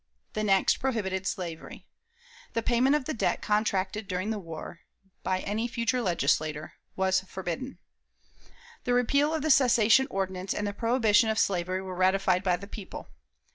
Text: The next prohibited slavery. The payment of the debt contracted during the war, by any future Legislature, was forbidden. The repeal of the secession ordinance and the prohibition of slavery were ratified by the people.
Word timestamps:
The 0.33 0.43
next 0.43 0.77
prohibited 0.77 1.27
slavery. 1.27 1.85
The 2.53 2.63
payment 2.63 2.95
of 2.95 3.05
the 3.05 3.13
debt 3.13 3.39
contracted 3.39 4.07
during 4.07 4.31
the 4.31 4.39
war, 4.39 4.79
by 5.21 5.41
any 5.41 5.67
future 5.67 6.01
Legislature, 6.01 6.73
was 6.95 7.19
forbidden. 7.21 7.77
The 8.83 8.95
repeal 8.95 9.31
of 9.31 9.43
the 9.43 9.51
secession 9.51 10.07
ordinance 10.09 10.55
and 10.55 10.65
the 10.65 10.73
prohibition 10.73 11.29
of 11.29 11.37
slavery 11.37 11.83
were 11.83 11.93
ratified 11.93 12.41
by 12.41 12.55
the 12.57 12.65
people. 12.65 13.09